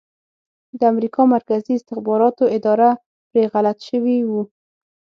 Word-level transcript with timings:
د 0.77 0.81
امریکا 0.93 1.21
مرکزي 1.35 1.71
استخباراتو 1.75 2.43
اداره 2.57 2.89
پرې 3.29 3.43
غلط 3.53 3.77
شوي 3.89 4.17
وو 4.29 4.41